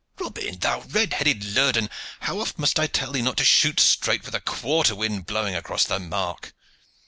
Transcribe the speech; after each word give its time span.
Robin, 0.19 0.57
thou 0.57 0.81
red 0.81 1.13
headed 1.13 1.43
lurden, 1.53 1.87
how 2.21 2.39
oft 2.39 2.57
must 2.57 2.79
I 2.79 2.87
tell 2.87 3.11
thee 3.11 3.21
not 3.21 3.37
to 3.37 3.45
shoot 3.45 3.79
straight 3.79 4.25
with 4.25 4.33
a 4.33 4.39
quarter 4.41 4.95
wind 4.95 5.27
blowing 5.27 5.53
across 5.53 5.83
the 5.83 5.99
mark?" 5.99 6.55